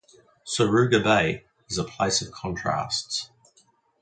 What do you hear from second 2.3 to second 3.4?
contrasts.